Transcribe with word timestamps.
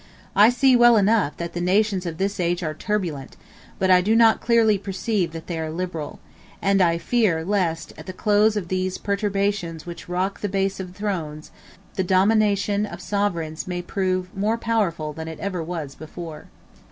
I 0.35 0.49
see 0.49 0.75
well 0.75 0.97
enough 0.97 1.37
that 1.37 1.53
the 1.53 1.61
nations 1.61 2.07
of 2.07 2.17
this 2.17 2.39
age 2.39 2.63
are 2.63 2.73
turbulent, 2.73 3.37
but 3.77 3.91
I 3.91 4.01
do 4.01 4.15
not 4.15 4.41
clearly 4.41 4.79
perceive 4.79 5.31
that 5.31 5.45
they 5.45 5.59
are 5.59 5.69
liberal; 5.69 6.19
and 6.59 6.81
I 6.81 6.97
fear 6.97 7.45
lest, 7.45 7.93
at 7.99 8.07
the 8.07 8.11
close 8.11 8.55
of 8.57 8.69
those 8.69 8.97
perturbations 8.97 9.85
which 9.85 10.09
rock 10.09 10.39
the 10.39 10.49
base 10.49 10.79
of 10.79 10.95
thrones, 10.95 11.51
the 11.97 12.03
domination 12.03 12.87
of 12.87 12.99
sovereigns 12.99 13.67
may 13.67 13.83
prove 13.83 14.35
more 14.35 14.57
powerful 14.57 15.13
than 15.13 15.27
it 15.27 15.39
ever 15.39 15.61
was 15.63 15.93
before. 15.93 16.47